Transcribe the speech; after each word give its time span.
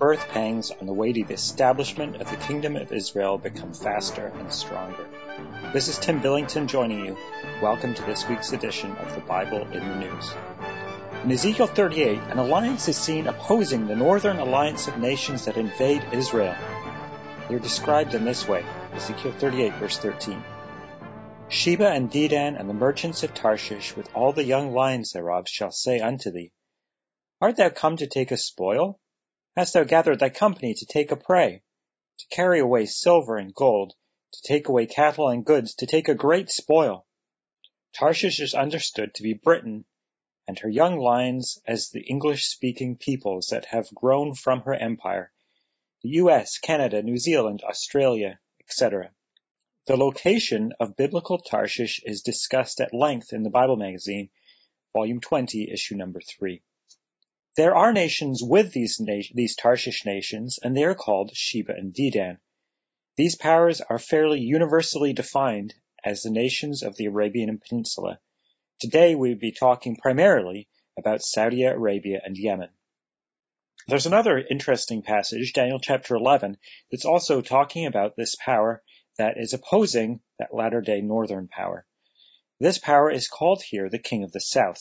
birth 0.00 0.28
pangs 0.28 0.70
on 0.70 0.86
the 0.86 0.94
way 0.94 1.12
to 1.12 1.22
the 1.24 1.34
establishment 1.34 2.22
of 2.22 2.30
the 2.30 2.36
Kingdom 2.38 2.74
of 2.74 2.90
Israel 2.90 3.36
become 3.36 3.74
faster 3.74 4.32
and 4.38 4.50
stronger. 4.50 5.06
This 5.74 5.88
is 5.88 5.98
Tim 5.98 6.22
Billington 6.22 6.68
joining 6.68 7.04
you. 7.04 7.18
Welcome 7.60 7.92
to 7.92 8.02
this 8.04 8.26
week's 8.26 8.54
edition 8.54 8.92
of 8.92 9.14
the 9.14 9.20
Bible 9.20 9.60
in 9.60 9.86
the 9.86 9.96
News. 9.96 10.32
In 11.22 11.30
Ezekiel 11.30 11.66
38, 11.66 12.18
an 12.18 12.38
alliance 12.38 12.88
is 12.88 12.96
seen 12.96 13.26
opposing 13.26 13.86
the 13.86 13.94
northern 13.94 14.38
alliance 14.38 14.88
of 14.88 14.96
nations 14.96 15.44
that 15.44 15.58
invade 15.58 16.02
Israel. 16.12 16.56
They 17.50 17.56
are 17.56 17.58
described 17.58 18.14
in 18.14 18.24
this 18.24 18.48
way 18.48 18.64
Ezekiel 18.94 19.32
38, 19.32 19.74
verse 19.74 19.98
13. 19.98 20.42
Sheba 21.48 21.90
and 21.90 22.10
Dedan 22.10 22.58
and 22.58 22.70
the 22.70 22.74
merchants 22.74 23.22
of 23.22 23.34
Tarshish 23.34 23.94
with 23.94 24.08
all 24.14 24.32
the 24.32 24.44
young 24.44 24.72
lions 24.72 25.12
thereof 25.12 25.46
shall 25.46 25.70
say 25.70 26.00
unto 26.00 26.30
thee, 26.30 26.52
Art 27.42 27.56
thou 27.56 27.68
come 27.68 27.98
to 27.98 28.06
take 28.06 28.30
a 28.30 28.38
spoil? 28.38 28.98
Hast 29.56 29.74
thou 29.74 29.84
gathered 29.84 30.20
thy 30.20 30.30
company 30.30 30.74
to 30.74 30.86
take 30.86 31.10
a 31.10 31.16
prey, 31.16 31.62
to 32.18 32.26
carry 32.28 32.60
away 32.60 32.86
silver 32.86 33.36
and 33.36 33.52
gold, 33.52 33.94
to 34.32 34.42
take 34.42 34.68
away 34.68 34.86
cattle 34.86 35.28
and 35.28 35.44
goods, 35.44 35.74
to 35.76 35.86
take 35.86 36.08
a 36.08 36.14
great 36.14 36.50
spoil? 36.50 37.04
Tarshish 37.92 38.38
is 38.38 38.54
understood 38.54 39.12
to 39.14 39.24
be 39.24 39.32
Britain 39.32 39.84
and 40.46 40.58
her 40.60 40.68
young 40.68 40.98
lions 40.98 41.60
as 41.66 41.90
the 41.90 42.02
English-speaking 42.02 42.96
peoples 42.96 43.48
that 43.48 43.66
have 43.66 43.92
grown 43.92 44.34
from 44.34 44.60
her 44.62 44.74
empire, 44.74 45.32
the 46.02 46.10
US, 46.10 46.58
Canada, 46.58 47.02
New 47.02 47.18
Zealand, 47.18 47.62
Australia, 47.64 48.38
etc. 48.60 49.12
The 49.86 49.96
location 49.96 50.72
of 50.78 50.96
biblical 50.96 51.38
Tarshish 51.38 52.00
is 52.04 52.22
discussed 52.22 52.80
at 52.80 52.94
length 52.94 53.32
in 53.32 53.42
the 53.42 53.50
Bible 53.50 53.76
magazine, 53.76 54.30
volume 54.92 55.20
20, 55.20 55.70
issue 55.70 55.96
number 55.96 56.20
3. 56.20 56.62
There 57.60 57.76
are 57.76 57.92
nations 57.92 58.42
with 58.42 58.72
these, 58.72 58.98
these 59.34 59.54
Tarshish 59.54 60.06
nations, 60.06 60.58
and 60.62 60.74
they 60.74 60.84
are 60.84 60.94
called 60.94 61.36
Sheba 61.36 61.74
and 61.74 61.92
Dedan. 61.92 62.38
These 63.18 63.36
powers 63.36 63.82
are 63.82 63.98
fairly 63.98 64.40
universally 64.40 65.12
defined 65.12 65.74
as 66.02 66.22
the 66.22 66.30
nations 66.30 66.82
of 66.82 66.96
the 66.96 67.04
Arabian 67.04 67.60
Peninsula, 67.68 68.18
Today 68.80 69.14
we 69.14 69.28
would 69.28 69.40
be 69.40 69.52
talking 69.52 69.96
primarily 69.96 70.70
about 70.98 71.20
Saudi 71.20 71.64
Arabia 71.64 72.22
and 72.24 72.34
Yemen. 72.34 72.70
There's 73.88 74.06
another 74.06 74.38
interesting 74.38 75.02
passage, 75.02 75.52
Daniel 75.52 75.78
chapter 75.78 76.14
11, 76.14 76.56
that's 76.90 77.04
also 77.04 77.42
talking 77.42 77.84
about 77.84 78.16
this 78.16 78.36
power 78.36 78.82
that 79.18 79.36
is 79.36 79.52
opposing 79.52 80.22
that 80.38 80.54
latter 80.54 80.80
day 80.80 81.02
northern 81.02 81.46
power. 81.46 81.84
This 82.58 82.78
power 82.78 83.10
is 83.10 83.28
called 83.28 83.62
here 83.62 83.90
the 83.90 83.98
King 83.98 84.24
of 84.24 84.32
the 84.32 84.40
South. 84.40 84.80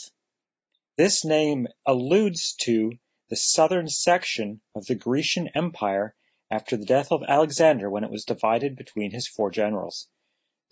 This 1.00 1.24
name 1.24 1.70
alludes 1.86 2.56
to 2.66 2.92
the 3.30 3.38
southern 3.38 3.88
section 3.88 4.60
of 4.76 4.86
the 4.86 4.96
Grecian 4.96 5.48
Empire 5.56 6.14
after 6.52 6.76
the 6.76 6.86
death 6.86 7.14
of 7.14 7.24
Alexander 7.26 7.90
when 7.90 8.04
it 8.04 8.12
was 8.12 8.26
divided 8.26 8.76
between 8.76 9.12
his 9.12 9.26
four 9.26 9.50
generals. 9.50 10.10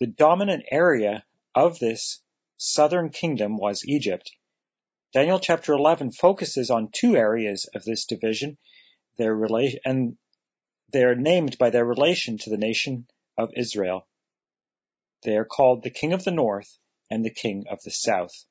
The 0.00 0.06
dominant 0.06 0.66
area 0.70 1.24
of 1.54 1.78
this 1.78 2.20
southern 2.58 3.08
kingdom 3.08 3.56
was 3.56 3.86
Egypt. 3.86 4.30
Daniel 5.14 5.40
chapter 5.40 5.72
11 5.72 6.12
focuses 6.12 6.68
on 6.68 6.90
two 6.92 7.16
areas 7.16 7.64
of 7.74 7.84
this 7.84 8.04
division, 8.04 8.58
their 9.16 9.32
and 9.86 10.18
they 10.92 11.04
are 11.04 11.14
named 11.14 11.56
by 11.56 11.70
their 11.70 11.86
relation 11.86 12.36
to 12.36 12.50
the 12.50 12.58
nation 12.58 13.08
of 13.38 13.50
Israel. 13.56 14.06
They 15.22 15.38
are 15.38 15.46
called 15.46 15.82
the 15.82 15.90
King 15.90 16.12
of 16.12 16.24
the 16.24 16.32
North 16.32 16.78
and 17.08 17.24
the 17.24 17.32
King 17.32 17.64
of 17.70 17.82
the 17.82 17.90
South. 17.90 18.44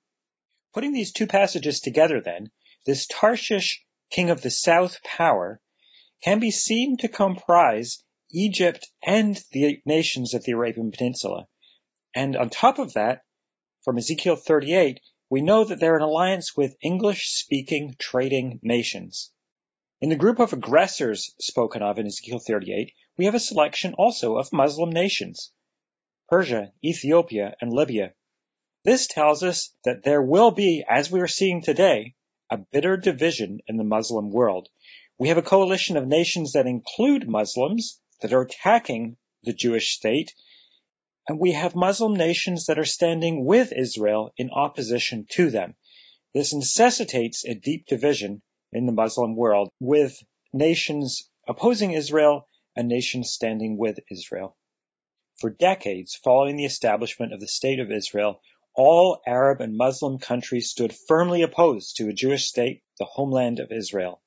Putting 0.74 0.94
these 0.94 1.12
two 1.12 1.28
passages 1.28 1.80
together 1.80 2.22
then, 2.22 2.52
this 2.86 3.08
Tarshish 3.08 3.84
King 4.10 4.30
of 4.30 4.42
the 4.42 4.52
South 4.52 5.02
power 5.04 5.62
can 6.24 6.40
be 6.40 6.52
seen 6.52 6.98
to 6.98 7.08
comprise 7.08 8.04
Egypt 8.32 8.90
and 9.04 9.42
the 9.52 9.82
nations 9.86 10.34
of 10.34 10.44
the 10.44 10.52
Arabian 10.52 10.92
Peninsula. 10.92 11.48
And 12.14 12.36
on 12.36 12.50
top 12.50 12.80
of 12.80 12.94
that, 12.94 13.22
from 13.84 13.98
Ezekiel 13.98 14.36
38, 14.36 15.00
we 15.30 15.42
know 15.42 15.64
that 15.64 15.80
they're 15.80 15.96
in 15.96 16.02
alliance 16.02 16.56
with 16.56 16.76
English-speaking 16.82 17.96
trading 18.00 18.60
nations. 18.64 19.32
In 20.00 20.10
the 20.10 20.16
group 20.16 20.40
of 20.40 20.54
aggressors 20.54 21.34
spoken 21.40 21.82
of 21.82 21.98
in 21.98 22.06
Ezekiel 22.06 22.40
38, 22.40 22.94
we 23.18 23.26
have 23.26 23.36
a 23.36 23.40
selection 23.40 23.94
also 23.96 24.38
of 24.38 24.54
Muslim 24.54 24.92
nations. 24.92 25.52
Persia, 26.30 26.72
Ethiopia, 26.84 27.56
and 27.62 27.72
Libya. 27.72 28.14
This 28.88 29.06
tells 29.06 29.44
us 29.44 29.74
that 29.84 30.04
there 30.04 30.22
will 30.22 30.52
be, 30.52 30.86
as 30.90 31.12
we 31.12 31.20
are 31.20 31.28
seeing 31.28 31.62
today, 31.62 32.16
a 32.50 32.58
bitter 32.58 32.96
division 32.96 33.60
in 33.68 33.76
the 33.76 33.84
Muslim 33.84 34.32
world. 34.32 34.70
We 35.20 35.28
have 35.28 35.38
a 35.38 35.42
coalition 35.42 35.98
of 35.98 36.08
nations 36.08 36.54
that 36.54 36.68
include 36.68 37.28
Muslims 37.28 38.00
that 38.22 38.32
are 38.32 38.44
attacking 38.44 39.18
the 39.44 39.52
Jewish 39.52 39.94
state 39.94 40.34
and 41.28 41.38
we 41.38 41.52
have 41.52 41.76
Muslim 41.76 42.16
nations 42.16 42.68
that 42.68 42.80
are 42.80 42.86
standing 42.86 43.44
with 43.44 43.74
Israel 43.74 44.32
in 44.38 44.50
opposition 44.52 45.26
to 45.32 45.50
them. 45.50 45.76
This 46.34 46.54
necessitates 46.54 47.44
a 47.44 47.56
deep 47.56 47.88
division 47.88 48.42
in 48.72 48.86
the 48.86 48.94
Muslim 48.94 49.36
world 49.36 49.70
with 49.82 50.18
nations 50.54 51.30
opposing 51.46 51.92
Israel 51.92 52.48
and 52.76 52.88
nations 52.88 53.32
standing 53.32 53.78
with 53.78 54.00
Israel. 54.10 54.56
For 55.42 55.50
decades 55.50 56.16
following 56.16 56.56
the 56.56 56.66
establishment 56.66 57.34
of 57.34 57.42
the 57.42 57.48
State 57.48 57.82
of 57.82 57.92
Israel, 57.92 58.40
all 58.78 59.20
Arab 59.26 59.60
and 59.60 59.76
Muslim 59.76 60.20
countries 60.20 60.70
stood 60.70 60.96
firmly 60.96 61.42
opposed 61.42 61.98
to 61.98 62.08
a 62.08 62.14
Jewish 62.14 62.46
state, 62.46 62.84
the 63.00 63.06
homeland 63.06 63.60
of 63.60 63.72
Israel. 63.72 64.22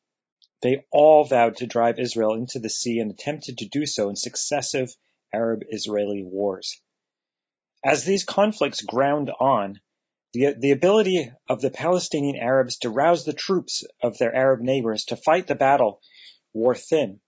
They 0.61 0.85
all 0.91 1.25
vowed 1.25 1.57
to 1.59 1.67
drive 1.67 2.01
Israel 2.01 2.35
into 2.35 2.59
the 2.59 2.69
sea 2.69 2.99
and 2.99 3.13
attempted 3.13 3.59
to 3.59 3.69
do 3.69 3.87
so 3.87 4.11
in 4.11 4.17
successive 4.17 4.95
Arab-Israeli 5.33 6.25
wars. 6.25 6.83
As 7.85 8.05
these 8.05 8.25
conflicts 8.25 8.83
ground 8.83 9.31
on, 9.41 9.81
the, 10.33 10.55
the 10.59 10.73
ability 10.73 11.33
of 11.49 11.61
the 11.61 11.71
Palestinian 11.71 12.37
Arabs 12.37 12.79
to 12.79 12.91
rouse 12.91 13.25
the 13.25 13.33
troops 13.33 13.85
of 14.03 14.19
their 14.19 14.35
Arab 14.35 14.61
neighbors 14.61 15.05
to 15.07 15.17
fight 15.17 15.47
the 15.47 15.55
battle 15.55 16.01
wore 16.53 16.75
thin. 16.75 17.21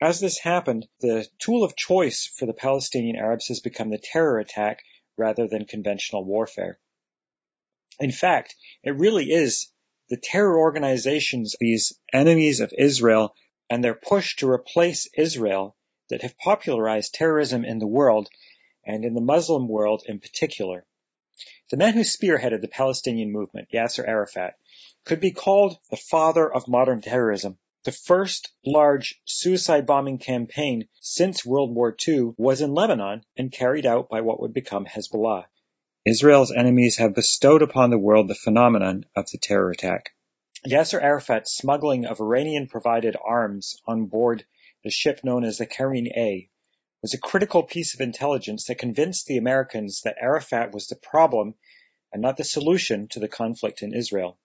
As 0.00 0.20
this 0.20 0.38
happened, 0.38 0.86
the 1.00 1.26
tool 1.38 1.64
of 1.64 1.76
choice 1.76 2.30
for 2.36 2.46
the 2.46 2.52
Palestinian 2.52 3.16
Arabs 3.16 3.48
has 3.48 3.60
become 3.60 3.90
the 3.90 3.98
terror 3.98 4.38
attack 4.38 4.82
rather 5.16 5.48
than 5.48 5.64
conventional 5.64 6.24
warfare. 6.24 6.78
In 7.98 8.12
fact, 8.12 8.54
it 8.82 8.96
really 8.96 9.30
is 9.30 9.70
the 10.08 10.16
terror 10.16 10.58
organizations, 10.58 11.56
these 11.58 11.98
enemies 12.12 12.60
of 12.60 12.72
Israel, 12.76 13.34
and 13.70 13.82
their 13.82 13.94
push 13.94 14.36
to 14.36 14.48
replace 14.48 15.08
Israel 15.16 15.76
that 16.10 16.22
have 16.22 16.38
popularized 16.38 17.14
terrorism 17.14 17.64
in 17.64 17.78
the 17.78 17.86
world 17.86 18.28
and 18.84 19.04
in 19.04 19.14
the 19.14 19.20
Muslim 19.20 19.66
world 19.66 20.02
in 20.06 20.20
particular. 20.20 20.86
The 21.70 21.76
man 21.76 21.94
who 21.94 22.02
spearheaded 22.02 22.60
the 22.60 22.68
Palestinian 22.68 23.32
movement, 23.32 23.68
Yasser 23.72 24.06
Arafat, 24.06 24.54
could 25.04 25.20
be 25.20 25.32
called 25.32 25.78
the 25.90 25.96
father 25.96 26.52
of 26.52 26.68
modern 26.68 27.00
terrorism. 27.00 27.58
The 27.86 27.92
first 27.92 28.50
large 28.64 29.22
suicide 29.26 29.86
bombing 29.86 30.18
campaign 30.18 30.88
since 30.98 31.46
World 31.46 31.72
War 31.72 31.94
II 32.08 32.32
was 32.36 32.60
in 32.60 32.74
Lebanon 32.74 33.24
and 33.36 33.52
carried 33.52 33.86
out 33.86 34.08
by 34.08 34.22
what 34.22 34.40
would 34.40 34.52
become 34.52 34.86
Hezbollah. 34.86 35.46
Israel's 36.04 36.50
enemies 36.50 36.96
have 36.96 37.14
bestowed 37.14 37.62
upon 37.62 37.90
the 37.90 37.98
world 37.98 38.26
the 38.26 38.34
phenomenon 38.34 39.04
of 39.14 39.30
the 39.30 39.38
terror 39.38 39.70
attack. 39.70 40.16
Yasser 40.66 41.00
Arafat's 41.00 41.56
smuggling 41.56 42.06
of 42.06 42.20
Iranian 42.20 42.66
provided 42.66 43.16
arms 43.24 43.80
on 43.86 44.06
board 44.06 44.44
the 44.82 44.90
ship 44.90 45.22
known 45.22 45.44
as 45.44 45.58
the 45.58 45.66
Karine 45.66 46.08
A 46.08 46.50
was 47.02 47.14
a 47.14 47.18
critical 47.18 47.62
piece 47.62 47.94
of 47.94 48.00
intelligence 48.00 48.64
that 48.64 48.78
convinced 48.78 49.26
the 49.26 49.38
Americans 49.38 50.00
that 50.00 50.16
Arafat 50.20 50.72
was 50.72 50.88
the 50.88 50.96
problem 50.96 51.54
and 52.12 52.20
not 52.20 52.36
the 52.36 52.42
solution 52.42 53.06
to 53.06 53.20
the 53.20 53.28
conflict 53.28 53.82
in 53.82 53.94
Israel. 53.94 54.40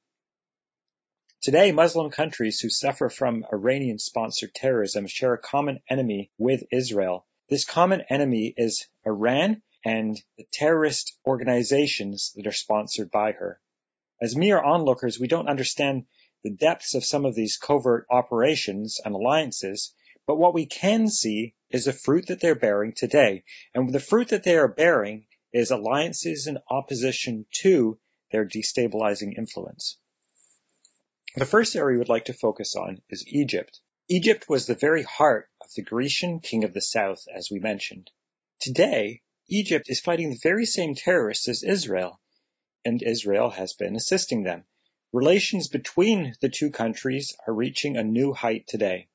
Today, 1.41 1.71
Muslim 1.71 2.11
countries 2.11 2.59
who 2.59 2.69
suffer 2.69 3.09
from 3.09 3.47
Iranian-sponsored 3.51 4.53
terrorism 4.53 5.07
share 5.07 5.33
a 5.33 5.39
common 5.39 5.79
enemy 5.89 6.29
with 6.37 6.65
Israel. 6.71 7.25
This 7.49 7.65
common 7.65 8.03
enemy 8.11 8.53
is 8.55 8.87
Iran 9.07 9.63
and 9.83 10.21
the 10.37 10.45
terrorist 10.53 11.17
organizations 11.25 12.31
that 12.35 12.45
are 12.45 12.51
sponsored 12.51 13.09
by 13.09 13.31
her. 13.31 13.59
As 14.21 14.35
mere 14.35 14.61
onlookers, 14.61 15.19
we 15.19 15.27
don't 15.27 15.49
understand 15.49 16.05
the 16.43 16.51
depths 16.51 16.93
of 16.93 17.03
some 17.03 17.25
of 17.25 17.33
these 17.33 17.57
covert 17.57 18.05
operations 18.11 18.99
and 19.03 19.15
alliances, 19.15 19.95
but 20.27 20.37
what 20.37 20.53
we 20.53 20.67
can 20.67 21.07
see 21.07 21.55
is 21.71 21.85
the 21.85 21.91
fruit 21.91 22.27
that 22.27 22.39
they're 22.39 22.53
bearing 22.53 22.93
today. 22.95 23.45
And 23.73 23.91
the 23.91 23.99
fruit 23.99 24.27
that 24.27 24.43
they 24.43 24.57
are 24.57 24.67
bearing 24.67 25.25
is 25.51 25.71
alliances 25.71 26.45
in 26.45 26.59
opposition 26.69 27.47
to 27.61 27.97
their 28.31 28.45
destabilizing 28.45 29.35
influence. 29.35 29.97
The 31.33 31.45
first 31.45 31.77
area 31.77 31.97
we'd 31.97 32.09
like 32.09 32.25
to 32.25 32.33
focus 32.33 32.75
on 32.75 33.01
is 33.09 33.25
Egypt. 33.25 33.79
Egypt 34.09 34.49
was 34.49 34.65
the 34.65 34.75
very 34.75 35.03
heart 35.03 35.49
of 35.61 35.73
the 35.73 35.81
Grecian 35.81 36.41
king 36.41 36.65
of 36.65 36.73
the 36.73 36.81
south, 36.81 37.25
as 37.33 37.49
we 37.49 37.57
mentioned. 37.57 38.11
Today, 38.59 39.21
Egypt 39.47 39.89
is 39.89 40.01
fighting 40.01 40.29
the 40.29 40.39
very 40.43 40.65
same 40.65 40.93
terrorists 40.93 41.47
as 41.47 41.63
Israel, 41.63 42.19
and 42.83 43.01
Israel 43.01 43.49
has 43.51 43.71
been 43.71 43.95
assisting 43.95 44.43
them. 44.43 44.65
Relations 45.13 45.69
between 45.69 46.35
the 46.41 46.49
two 46.49 46.69
countries 46.69 47.33
are 47.47 47.53
reaching 47.53 47.95
a 47.95 48.03
new 48.03 48.33
height 48.33 48.67
today. 48.67 49.07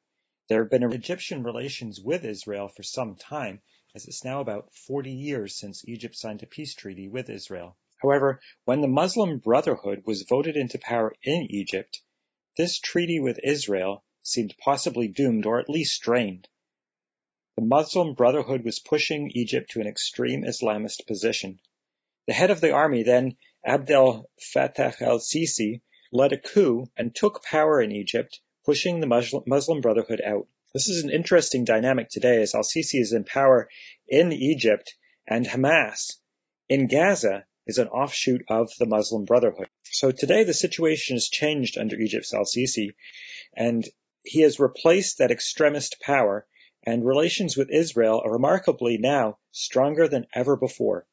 There 0.48 0.62
have 0.62 0.70
been 0.70 0.90
Egyptian 0.90 1.42
relations 1.42 2.00
with 2.00 2.24
Israel 2.24 2.68
for 2.68 2.82
some 2.82 3.16
time, 3.16 3.60
as 3.94 4.06
it's 4.06 4.24
now 4.24 4.40
about 4.40 4.72
40 4.72 5.12
years 5.12 5.54
since 5.54 5.86
Egypt 5.86 6.16
signed 6.16 6.42
a 6.42 6.46
peace 6.46 6.74
treaty 6.74 7.08
with 7.08 7.28
Israel. 7.28 7.76
However, 8.00 8.40
when 8.64 8.80
the 8.80 8.88
Muslim 8.88 9.38
Brotherhood 9.38 10.04
was 10.06 10.22
voted 10.22 10.56
into 10.56 10.78
power 10.78 11.14
in 11.22 11.46
Egypt, 11.50 12.00
this 12.56 12.78
treaty 12.78 13.20
with 13.20 13.38
Israel 13.42 14.02
seemed 14.22 14.56
possibly 14.58 15.08
doomed 15.08 15.46
or 15.46 15.60
at 15.60 15.68
least 15.68 15.94
strained. 15.94 16.48
The 17.56 17.64
Muslim 17.64 18.14
Brotherhood 18.14 18.64
was 18.64 18.78
pushing 18.78 19.30
Egypt 19.30 19.70
to 19.70 19.80
an 19.80 19.86
extreme 19.86 20.42
Islamist 20.42 21.06
position. 21.06 21.60
The 22.26 22.34
head 22.34 22.50
of 22.50 22.60
the 22.60 22.72
army, 22.72 23.02
then 23.02 23.36
Abdel 23.64 24.30
Fattah 24.40 25.00
el-Sisi, 25.00 25.80
led 26.12 26.32
a 26.32 26.38
coup 26.38 26.90
and 26.96 27.14
took 27.14 27.42
power 27.42 27.80
in 27.80 27.92
Egypt, 27.92 28.40
pushing 28.64 29.00
the 29.00 29.42
Muslim 29.46 29.80
Brotherhood 29.80 30.20
out. 30.20 30.48
This 30.72 30.88
is 30.88 31.04
an 31.04 31.10
interesting 31.10 31.64
dynamic 31.64 32.08
today 32.10 32.42
as 32.42 32.54
al-Sisi 32.54 33.00
is 33.00 33.12
in 33.12 33.24
power 33.24 33.68
in 34.08 34.32
Egypt 34.32 34.94
and 35.26 35.46
Hamas 35.46 36.18
in 36.68 36.86
Gaza 36.88 37.46
is 37.66 37.78
an 37.78 37.88
offshoot 37.88 38.44
of 38.48 38.70
the 38.78 38.86
Muslim 38.86 39.24
Brotherhood. 39.24 39.68
So 39.84 40.10
today 40.10 40.44
the 40.44 40.54
situation 40.54 41.16
has 41.16 41.28
changed 41.28 41.78
under 41.78 41.96
Egypt's 41.96 42.32
al-Sisi 42.32 42.94
and 43.56 43.86
he 44.22 44.42
has 44.42 44.60
replaced 44.60 45.18
that 45.18 45.30
extremist 45.30 46.00
power 46.00 46.46
and 46.84 47.04
relations 47.04 47.56
with 47.56 47.70
Israel 47.70 48.22
are 48.24 48.32
remarkably 48.32 48.98
now 48.98 49.38
stronger 49.50 50.08
than 50.08 50.26
ever 50.32 50.56
before. 50.56 51.06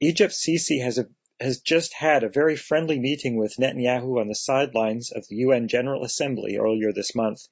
Egypt's 0.00 0.44
Sisi 0.44 0.82
has, 0.82 0.98
a, 0.98 1.06
has 1.38 1.60
just 1.60 1.92
had 1.94 2.24
a 2.24 2.28
very 2.28 2.56
friendly 2.56 2.98
meeting 2.98 3.36
with 3.36 3.56
Netanyahu 3.56 4.20
on 4.20 4.28
the 4.28 4.34
sidelines 4.34 5.12
of 5.12 5.26
the 5.28 5.36
UN 5.36 5.68
General 5.68 6.04
Assembly 6.04 6.56
earlier 6.56 6.92
this 6.92 7.14
month. 7.14 7.46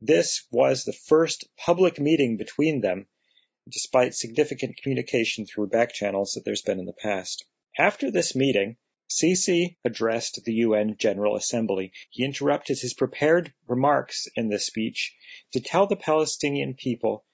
This 0.00 0.46
was 0.50 0.84
the 0.84 0.92
first 0.92 1.48
public 1.56 1.98
meeting 1.98 2.36
between 2.36 2.82
them, 2.82 3.06
despite 3.68 4.14
significant 4.14 4.76
communication 4.76 5.46
through 5.46 5.66
back 5.66 5.92
channels 5.92 6.32
that 6.32 6.44
there's 6.44 6.62
been 6.62 6.78
in 6.78 6.86
the 6.86 6.92
past. 6.92 7.44
After 7.78 8.10
this 8.10 8.34
meeting, 8.34 8.76
Sisi 9.08 9.76
addressed 9.84 10.44
the 10.44 10.54
UN 10.54 10.96
General 10.96 11.36
Assembly. 11.36 11.92
He 12.10 12.24
interrupted 12.24 12.78
his 12.78 12.94
prepared 12.94 13.52
remarks 13.68 14.26
in 14.34 14.48
this 14.48 14.66
speech 14.66 15.14
to 15.52 15.60
tell 15.60 15.86
the 15.86 15.96
Palestinian 15.96 16.74
people 16.74 17.24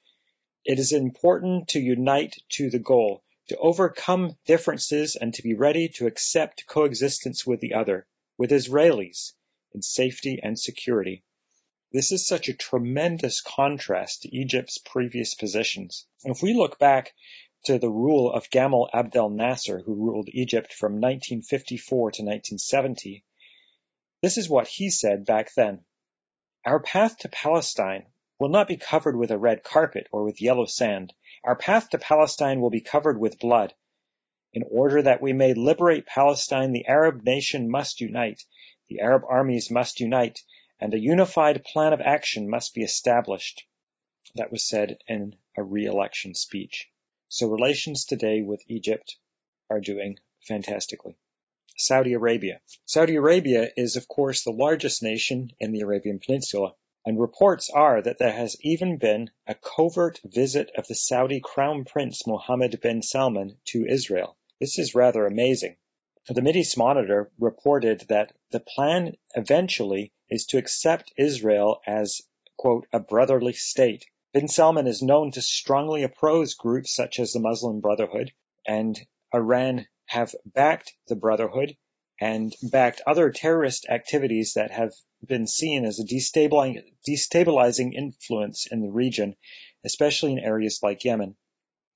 it 0.65 0.79
is 0.79 0.93
important 0.93 1.69
to 1.69 1.81
unite 1.81 2.37
to 2.51 2.71
the 2.71 2.79
goal, 2.79 3.25
to 3.49 3.57
overcome 3.57 4.39
differences 4.45 5.17
and 5.17 5.35
to 5.35 5.43
be 5.43 5.55
ready 5.55 5.89
to 5.89 6.07
accept 6.07 6.67
coexistence 6.67 7.47
with 7.47 7.61
the 7.61 7.75
other, 7.75 8.07
with 8.37 8.51
Israelis, 8.51 9.33
in 9.75 9.83
safety 9.83 10.39
and 10.43 10.59
security. 10.59 11.25
This 11.95 12.11
is 12.11 12.27
such 12.27 12.49
a 12.49 12.55
tremendous 12.55 13.43
contrast 13.43 14.23
to 14.23 14.35
Egypt's 14.35 14.79
previous 14.79 15.35
positions. 15.35 16.07
If 16.25 16.43
we 16.43 16.55
look 16.55 16.79
back 16.79 17.13
to 17.67 17.79
the 17.79 17.91
rule 17.91 18.33
of 18.33 18.49
Gamal 18.49 18.89
Abdel 18.95 19.29
Nasser, 19.29 19.79
who 19.81 19.95
ruled 19.95 20.31
Egypt 20.31 20.73
from 20.73 20.95
1954 20.95 22.13
to 22.13 22.23
1970, 22.23 23.25
this 24.23 24.39
is 24.39 24.49
what 24.49 24.69
he 24.69 24.89
said 24.89 25.27
back 25.27 25.53
then. 25.55 25.85
Our 26.65 26.81
path 26.81 27.19
to 27.19 27.29
Palestine 27.29 28.07
will 28.39 28.49
not 28.49 28.69
be 28.69 28.79
covered 28.79 29.17
with 29.17 29.31
a 29.31 29.37
red 29.37 29.63
carpet 29.63 30.07
or 30.13 30.25
with 30.25 30.41
yellow 30.41 30.65
sand. 30.65 31.13
Our 31.45 31.57
path 31.57 31.91
to 31.91 31.99
Palestine 31.99 32.63
will 32.63 32.71
be 32.71 32.81
covered 32.81 33.21
with 33.21 33.39
blood. 33.39 33.75
In 34.55 34.63
order 34.71 35.03
that 35.03 35.21
we 35.21 35.35
may 35.35 35.53
liberate 35.53 36.07
Palestine, 36.07 36.73
the 36.73 36.87
Arab 36.87 37.23
nation 37.23 37.71
must 37.71 38.01
unite, 38.01 38.43
the 38.89 39.01
Arab 39.01 39.25
armies 39.29 39.71
must 39.71 40.01
unite, 40.01 40.41
and 40.83 40.95
a 40.95 40.99
unified 40.99 41.63
plan 41.63 41.93
of 41.93 42.01
action 42.01 42.51
must 42.51 42.75
be 42.75 42.83
established. 42.83 43.65
That 44.35 44.51
was 44.51 44.69
said 44.69 44.99
in 45.07 45.37
a 45.57 45.63
re-election 45.63 46.35
speech. 46.35 46.89
So 47.29 47.47
relations 47.47 48.05
today 48.05 48.43
with 48.43 48.65
Egypt 48.67 49.17
are 49.71 49.79
doing 49.79 50.19
fantastically. 50.41 51.17
Saudi 51.77 52.15
Arabia. 52.15 52.61
Saudi 52.85 53.15
Arabia 53.15 53.71
is, 53.77 53.95
of 53.95 54.09
course, 54.09 54.43
the 54.43 54.51
largest 54.51 55.05
nation 55.05 55.53
in 55.61 55.71
the 55.71 55.83
Arabian 55.83 56.19
Peninsula, 56.19 56.75
and 57.07 57.21
reports 57.21 57.71
are 57.71 58.03
that 58.03 58.19
there 58.19 58.33
has 58.33 58.57
even 58.63 58.97
been 58.97 59.31
a 59.47 59.55
covert 59.55 60.21
visit 60.25 60.73
of 60.77 60.89
the 60.89 60.97
Saudi 60.97 61.41
Crown 61.41 61.85
Prince 61.85 62.27
Mohammed 62.27 62.81
bin 62.81 63.03
Salman 63.03 63.57
to 63.67 63.87
Israel. 63.87 64.37
This 64.59 64.81
is 64.81 64.97
rather 64.97 65.27
amazing. 65.27 65.77
The 66.29 66.41
Mideast 66.41 66.77
Monitor 66.77 67.31
reported 67.39 68.07
that 68.09 68.33
the 68.51 68.61
plan 68.61 69.17
eventually 69.35 70.13
is 70.31 70.47
to 70.47 70.59
accept 70.59 71.13
Israel 71.17 71.81
as, 71.87 72.23
quote, 72.57 72.87
a 72.93 73.01
brotherly 73.01 73.53
state, 73.55 74.05
Bin 74.33 74.49
Salman 74.49 74.87
is 74.87 75.03
known 75.03 75.31
to 75.33 75.43
strongly 75.43 76.05
oppose 76.05 76.55
groups 76.55 76.95
such 76.95 77.19
as 77.19 77.33
the 77.35 77.41
Muslim 77.41 77.81
Brotherhood, 77.81 78.33
and 78.67 78.99
Iran 79.35 79.87
have 80.07 80.35
backed 80.47 80.95
the 81.07 81.17
Brotherhood 81.17 81.77
and 82.19 82.55
backed 82.63 83.03
other 83.07 83.31
terrorist 83.31 83.87
activities 83.91 84.55
that 84.55 84.71
have 84.71 84.95
been 85.23 85.47
seen 85.47 85.85
as 85.85 86.01
a 86.01 86.05
destabilizing 86.05 87.93
influence 87.95 88.67
in 88.67 88.81
the 88.81 88.91
region, 88.91 89.37
especially 89.85 90.33
in 90.33 90.39
areas 90.39 90.81
like 90.83 91.05
Yemen. 91.05 91.37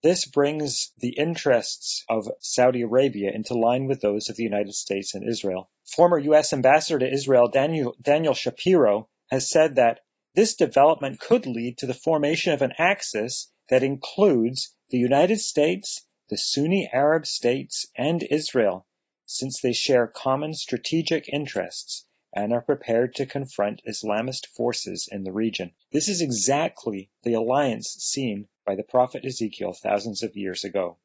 This 0.07 0.25
brings 0.25 0.93
the 0.99 1.19
interests 1.19 2.05
of 2.09 2.31
Saudi 2.39 2.83
Arabia 2.83 3.33
into 3.33 3.59
line 3.59 3.87
with 3.87 4.01
those 4.01 4.29
of 4.29 4.37
the 4.37 4.45
United 4.45 4.73
States 4.73 5.17
and 5.17 5.29
Israel. 5.29 5.69
Former 5.85 6.17
U.S. 6.17 6.53
Ambassador 6.53 7.01
to 7.01 7.13
Israel 7.13 7.49
Daniel, 7.49 7.97
Daniel 8.01 8.33
Shapiro 8.33 9.09
has 9.33 9.51
said 9.51 9.75
that 9.75 10.05
this 10.33 10.55
development 10.55 11.19
could 11.19 11.45
lead 11.45 11.79
to 11.79 11.87
the 11.87 11.93
formation 11.93 12.53
of 12.53 12.63
an 12.63 12.75
axis 12.79 13.51
that 13.69 13.83
includes 13.83 14.73
the 14.91 14.99
United 14.99 15.41
States, 15.41 16.07
the 16.29 16.39
Sunni 16.39 16.89
Arab 16.93 17.27
states, 17.27 17.87
and 17.97 18.23
Israel, 18.23 18.87
since 19.25 19.61
they 19.61 19.73
share 19.73 20.07
common 20.07 20.55
strategic 20.55 21.29
interests 21.29 22.07
and 22.33 22.53
are 22.53 22.63
prepared 22.63 23.17
to 23.17 23.27
confront 23.27 23.83
Islamist 23.85 24.47
forces 24.55 25.09
in 25.11 25.25
the 25.25 25.33
region. 25.33 25.73
This 25.91 26.09
is 26.09 26.21
exactly 26.21 27.11
the 27.25 27.35
alliance 27.35 27.89
seen 27.89 28.47
by 28.67 28.75
the 28.75 28.83
prophet 28.83 29.25
Ezekiel 29.25 29.73
thousands 29.73 30.23
of 30.23 30.37
years 30.37 30.65
ago. 30.65 30.99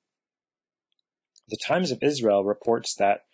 The 1.47 1.57
Times 1.57 1.91
of 1.91 2.01
Israel 2.01 2.43
reports 2.43 2.95
that 2.95 3.25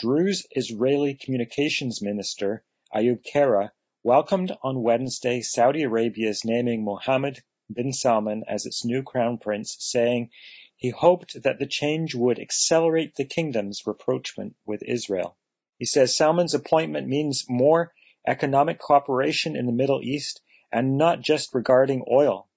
Druze 0.00 0.46
Israeli 0.50 1.14
communications 1.14 2.02
minister, 2.02 2.64
Ayub 2.94 3.22
Kara, 3.24 3.72
welcomed 4.02 4.56
on 4.62 4.82
Wednesday 4.82 5.40
Saudi 5.40 5.82
Arabia's 5.82 6.44
naming 6.44 6.84
Mohammed 6.84 7.42
bin 7.72 7.92
Salman 7.92 8.44
as 8.48 8.66
its 8.66 8.84
new 8.84 9.02
crown 9.02 9.38
prince, 9.38 9.76
saying 9.78 10.30
he 10.76 10.90
hoped 10.90 11.42
that 11.42 11.58
the 11.58 11.66
change 11.66 12.14
would 12.14 12.38
accelerate 12.38 13.14
the 13.14 13.24
kingdom's 13.24 13.86
rapprochement 13.86 14.56
with 14.66 14.82
Israel. 14.82 15.36
He 15.78 15.86
says 15.86 16.16
Salman's 16.16 16.54
appointment 16.54 17.08
means 17.08 17.46
more 17.48 17.92
economic 18.26 18.78
cooperation 18.78 19.56
in 19.56 19.66
the 19.66 19.72
Middle 19.72 20.02
East 20.02 20.40
and 20.72 20.98
not 20.98 21.20
just 21.20 21.54
regarding 21.54 22.04
oil, 22.10 22.48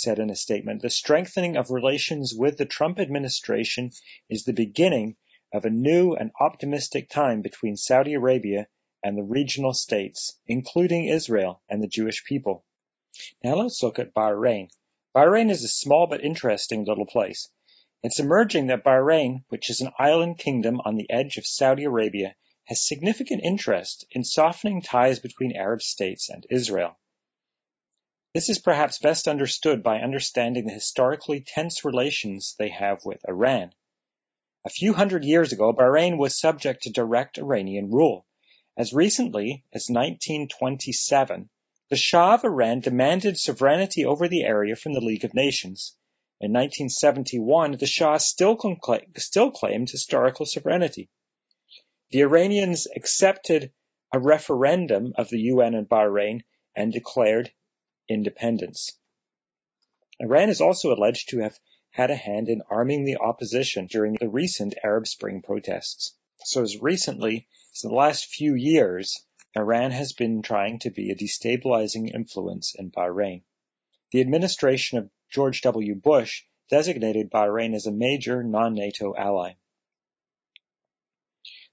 said 0.00 0.18
in 0.18 0.30
a 0.30 0.36
statement. 0.36 0.82
The 0.82 0.90
strengthening 0.90 1.56
of 1.56 1.70
relations 1.70 2.34
with 2.34 2.56
the 2.56 2.66
Trump 2.66 2.98
administration 2.98 3.90
is 4.28 4.44
the 4.44 4.52
beginning 4.52 5.16
of 5.52 5.64
a 5.64 5.70
new 5.70 6.14
and 6.14 6.30
optimistic 6.40 7.08
time 7.08 7.42
between 7.42 7.76
Saudi 7.76 8.14
Arabia 8.14 8.68
and 9.02 9.16
the 9.16 9.22
regional 9.22 9.72
states, 9.72 10.38
including 10.46 11.06
Israel 11.06 11.62
and 11.68 11.82
the 11.82 11.88
Jewish 11.88 12.24
people. 12.24 12.64
Now 13.42 13.54
let's 13.54 13.82
look 13.82 13.98
at 13.98 14.14
Bahrain. 14.14 14.68
Bahrain 15.14 15.50
is 15.50 15.64
a 15.64 15.68
small 15.68 16.06
but 16.06 16.24
interesting 16.24 16.84
little 16.84 17.06
place. 17.06 17.48
It's 18.02 18.20
emerging 18.20 18.68
that 18.68 18.84
Bahrain, 18.84 19.44
which 19.48 19.70
is 19.70 19.80
an 19.80 19.90
island 19.98 20.38
kingdom 20.38 20.80
on 20.84 20.96
the 20.96 21.10
edge 21.10 21.36
of 21.36 21.46
Saudi 21.46 21.84
Arabia, 21.84 22.36
has 22.66 22.86
significant 22.86 23.42
interest 23.42 24.06
in 24.10 24.22
softening 24.22 24.82
ties 24.82 25.18
between 25.18 25.56
Arab 25.56 25.82
states 25.82 26.28
and 26.28 26.46
Israel. 26.50 26.96
This 28.38 28.50
is 28.50 28.60
perhaps 28.60 29.00
best 29.00 29.26
understood 29.26 29.82
by 29.82 29.98
understanding 29.98 30.64
the 30.64 30.72
historically 30.72 31.40
tense 31.40 31.84
relations 31.84 32.54
they 32.56 32.68
have 32.68 33.04
with 33.04 33.28
Iran. 33.28 33.72
A 34.64 34.70
few 34.70 34.92
hundred 34.92 35.24
years 35.24 35.52
ago, 35.52 35.72
Bahrain 35.72 36.18
was 36.18 36.38
subject 36.38 36.84
to 36.84 36.92
direct 36.92 37.38
Iranian 37.38 37.90
rule. 37.90 38.26
As 38.76 38.92
recently 38.92 39.64
as 39.72 39.88
1927, 39.90 41.50
the 41.90 41.96
Shah 41.96 42.34
of 42.34 42.44
Iran 42.44 42.78
demanded 42.78 43.36
sovereignty 43.36 44.04
over 44.04 44.28
the 44.28 44.44
area 44.44 44.76
from 44.76 44.92
the 44.92 45.00
League 45.00 45.24
of 45.24 45.34
Nations. 45.34 45.96
In 46.40 46.52
1971, 46.52 47.72
the 47.72 47.86
Shah 47.88 48.18
still, 48.18 48.56
still 49.16 49.50
claimed 49.50 49.90
historical 49.90 50.46
sovereignty. 50.46 51.10
The 52.10 52.20
Iranians 52.20 52.86
accepted 52.94 53.72
a 54.14 54.20
referendum 54.20 55.12
of 55.16 55.28
the 55.28 55.40
UN 55.40 55.74
in 55.74 55.86
Bahrain 55.86 56.42
and 56.76 56.92
declared 56.92 57.52
independence. 58.08 58.92
Iran 60.20 60.48
is 60.48 60.60
also 60.60 60.92
alleged 60.92 61.28
to 61.30 61.38
have 61.38 61.58
had 61.90 62.10
a 62.10 62.16
hand 62.16 62.48
in 62.48 62.62
arming 62.70 63.04
the 63.04 63.16
opposition 63.16 63.86
during 63.86 64.14
the 64.14 64.28
recent 64.28 64.74
Arab 64.82 65.06
Spring 65.06 65.42
protests. 65.42 66.16
So 66.44 66.62
as 66.62 66.80
recently 66.80 67.48
as 67.74 67.82
the 67.82 67.94
last 67.94 68.26
few 68.26 68.54
years, 68.54 69.24
Iran 69.56 69.90
has 69.90 70.12
been 70.12 70.42
trying 70.42 70.78
to 70.80 70.90
be 70.90 71.10
a 71.10 71.16
destabilizing 71.16 72.14
influence 72.14 72.74
in 72.74 72.90
Bahrain. 72.90 73.42
The 74.12 74.20
administration 74.20 74.98
of 74.98 75.10
George 75.30 75.62
W. 75.62 75.94
Bush 75.94 76.44
designated 76.70 77.30
Bahrain 77.30 77.74
as 77.74 77.86
a 77.86 77.92
major 77.92 78.42
non-NATO 78.42 79.14
ally. 79.16 79.54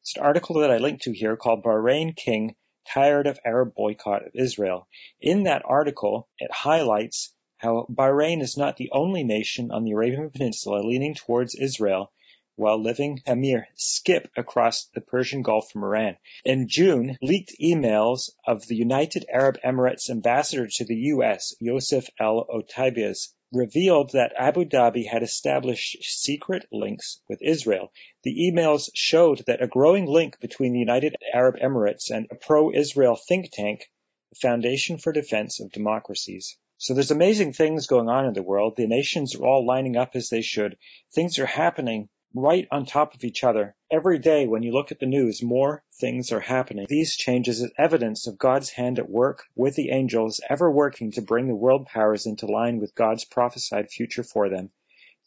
It's 0.02 0.16
an 0.16 0.24
article 0.24 0.60
that 0.60 0.72
I 0.72 0.78
linked 0.78 1.04
to 1.04 1.14
here 1.14 1.36
called 1.36 1.64
Bahrain 1.64 2.16
King 2.16 2.56
Tired 2.88 3.28
of 3.28 3.40
Arab 3.44 3.74
Boycott 3.76 4.28
of 4.28 4.36
Israel. 4.36 4.88
In 5.20 5.44
that 5.44 5.64
article, 5.66 6.28
it 6.40 6.52
highlights 6.52 7.34
how 7.58 7.86
Bahrain 7.90 8.42
is 8.42 8.58
not 8.58 8.78
the 8.78 8.90
only 8.92 9.24
nation 9.24 9.72
on 9.72 9.84
the 9.84 9.92
Arabian 9.92 10.30
Peninsula 10.30 10.82
leaning 10.82 11.16
towards 11.16 11.56
Israel 11.56 12.12
while 12.58 12.82
living 12.82 13.22
a 13.28 13.36
mere 13.36 13.68
skip 13.76 14.32
across 14.38 14.86
the 14.94 15.02
Persian 15.02 15.42
Gulf 15.42 15.72
from 15.72 15.84
Iran. 15.84 16.18
In 16.46 16.68
June, 16.68 17.18
leaked 17.22 17.54
emails 17.62 18.30
of 18.48 18.66
the 18.68 18.76
United 18.76 19.26
Arab 19.30 19.58
Emirates 19.62 20.10
ambassador 20.10 20.68
to 20.68 20.86
the 20.86 20.96
U.S., 20.96 21.54
Yosef 21.60 22.08
Al 22.20 22.46
Otaiba's, 22.48 23.34
revealed 23.56 24.12
that 24.12 24.34
Abu 24.38 24.66
Dhabi 24.66 25.08
had 25.08 25.24
established 25.24 26.04
secret 26.04 26.68
links 26.72 27.22
with 27.30 27.42
Israel. 27.42 27.92
The 28.24 28.52
emails 28.52 28.90
showed 28.94 29.44
that 29.48 29.62
a 29.62 29.68
growing 29.68 30.06
link 30.06 30.40
between 30.40 30.74
the 30.74 30.80
United 30.80 31.16
Arab 31.34 31.56
Emirates 31.58 32.12
and 32.12 32.28
a 32.30 32.36
pro-Israel 32.36 33.16
think 33.16 33.52
tank, 33.52 33.90
the 34.32 34.40
Foundation 34.42 34.98
for 34.98 35.14
Defense 35.14 35.60
of 35.60 35.72
Democracies. 35.72 36.58
So 36.78 36.94
there's 36.94 37.12
amazing 37.12 37.54
things 37.54 37.88
going 37.88 38.10
on 38.10 38.26
in 38.26 38.34
the 38.34 38.44
world. 38.44 38.76
The 38.76 38.88
nations 38.88 39.34
are 39.36 39.46
all 39.46 39.66
lining 39.66 39.96
up 39.96 40.12
as 40.16 40.30
they 40.30 40.42
should. 40.42 40.78
Things 41.14 41.40
are 41.40 41.46
happening 41.46 42.10
right 42.36 42.68
on 42.70 42.86
top 42.86 43.14
of 43.14 43.24
each 43.24 43.44
other. 43.44 43.76
Every 43.90 44.20
day 44.20 44.46
when 44.46 44.62
you 44.62 44.74
look 44.74 44.92
at 44.92 45.00
the 45.00 45.06
news, 45.06 45.42
more 45.42 45.84
things 46.00 46.32
are 46.34 46.42
happening. 46.42 46.86
These 46.90 47.16
changes 47.16 47.64
are 47.64 47.70
evidence 47.78 48.28
of 48.28 48.38
God's 48.38 48.70
hand 48.70 49.00
at 49.00 49.10
work 49.10 49.44
with 49.56 49.76
the 49.76 49.92
angels, 49.92 50.42
ever 50.50 50.70
working 50.70 51.12
to 51.14 51.22
bring 51.22 51.48
the 51.48 51.56
world 51.56 51.88
powers 51.88 52.26
into 52.26 52.46
line 52.46 52.80
with 52.80 52.94
God's 52.94 53.24
prophesied 53.24 53.90
future 53.90 54.24
for 54.24 54.50
them. 54.50 54.72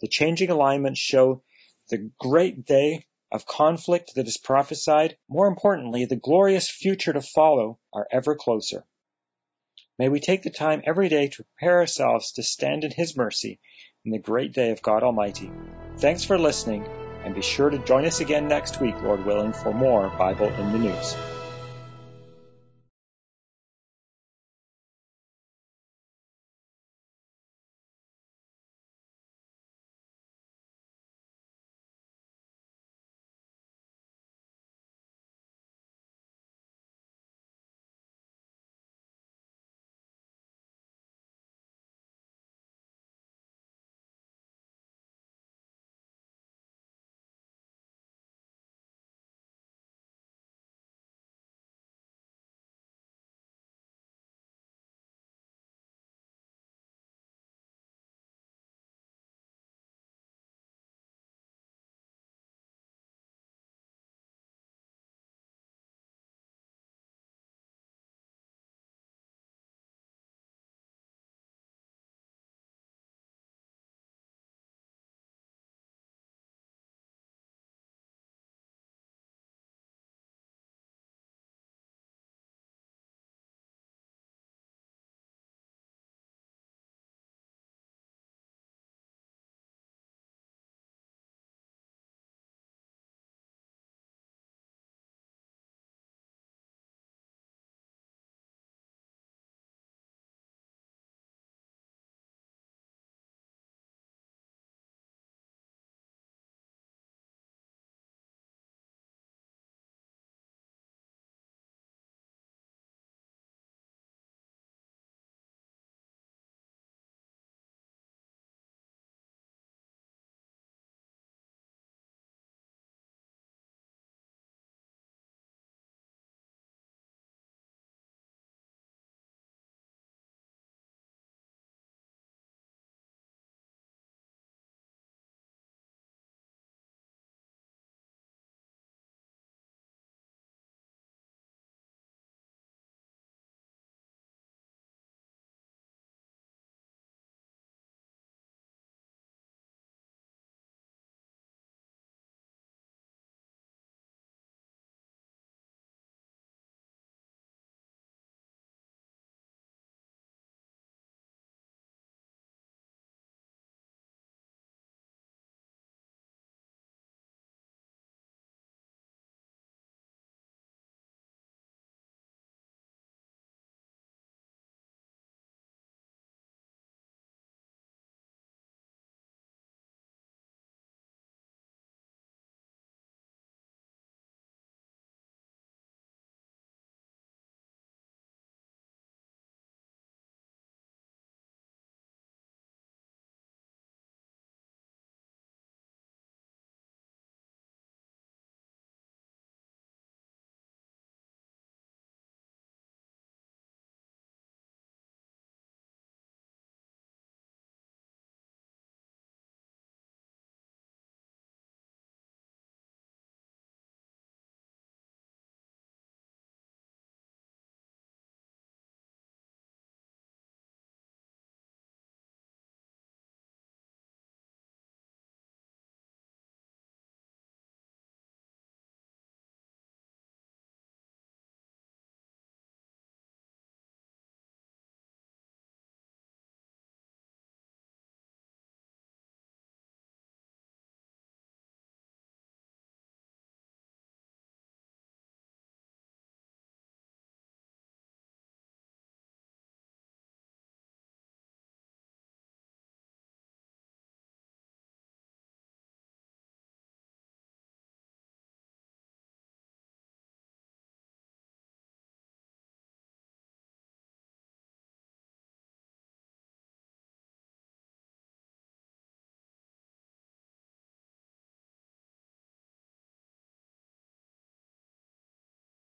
The 0.01 0.09
changing 0.09 0.51
alignments 0.51 1.01
show 1.01 1.43
the 1.89 2.11
great 2.21 2.67
day 2.67 3.07
of 3.33 3.47
conflict 3.47 4.15
that 4.15 4.27
is 4.27 4.37
prophesied. 4.37 5.17
More 5.29 5.49
importantly, 5.49 6.05
the 6.05 6.17
glorious 6.17 6.71
future 6.71 7.13
to 7.13 7.23
follow 7.23 7.79
are 7.93 8.07
ever 8.13 8.35
closer. 8.35 8.85
May 9.99 10.09
we 10.09 10.21
take 10.21 10.43
the 10.43 10.51
time 10.51 10.83
every 10.85 11.09
day 11.09 11.27
to 11.27 11.45
prepare 11.45 11.79
ourselves 11.79 12.33
to 12.33 12.43
stand 12.45 12.85
in 12.85 12.93
His 12.93 13.17
mercy 13.17 13.59
in 14.05 14.13
the 14.13 14.19
great 14.19 14.53
day 14.53 14.71
of 14.71 14.81
God 14.81 15.03
Almighty. 15.03 15.51
Thanks 15.99 16.23
for 16.23 16.39
listening, 16.39 16.87
and 17.25 17.35
be 17.35 17.43
sure 17.43 17.69
to 17.69 17.79
join 17.79 18.05
us 18.05 18.21
again 18.21 18.47
next 18.47 18.81
week, 18.81 18.95
Lord 19.03 19.27
willing, 19.27 19.53
for 19.53 19.75
more 19.75 20.09
Bible 20.17 20.47
in 20.47 20.73
the 20.73 20.79
News. 20.79 21.17